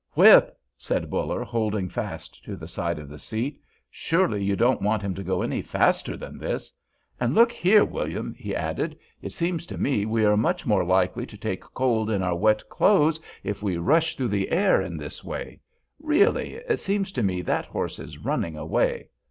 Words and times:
"Whip!" 0.13 0.57
said 0.79 1.11
Buller, 1.11 1.43
holding 1.43 1.87
fast 1.87 2.43
to 2.45 2.55
the 2.55 2.67
side 2.67 2.97
of 2.97 3.07
the 3.07 3.19
seat; 3.19 3.61
"surely 3.91 4.43
you 4.43 4.55
don't 4.55 4.81
want 4.81 5.03
him 5.03 5.13
to 5.13 5.23
go 5.23 5.43
any 5.43 5.61
faster 5.61 6.17
than 6.17 6.39
this. 6.39 6.73
And 7.19 7.35
look 7.35 7.51
here, 7.51 7.85
William," 7.85 8.33
he 8.33 8.55
added, 8.55 8.97
"it 9.21 9.31
seems 9.31 9.67
to 9.67 9.77
me 9.77 10.07
we 10.07 10.25
are 10.25 10.35
much 10.35 10.65
more 10.65 10.83
likely 10.83 11.27
to 11.27 11.37
take 11.37 11.61
cold 11.61 12.09
in 12.09 12.23
our 12.23 12.35
wet 12.35 12.67
clothes 12.67 13.19
if 13.43 13.61
we 13.61 13.77
rush 13.77 14.15
through 14.15 14.29
the 14.29 14.49
air 14.49 14.81
in 14.81 14.97
this 14.97 15.23
way. 15.23 15.59
Really, 15.99 16.55
it 16.55 16.79
seems 16.79 17.11
to 17.11 17.21
me 17.21 17.43
that 17.43 17.65
horse 17.65 17.99
is 17.99 18.17
running 18.17 18.57
away." 18.57 19.09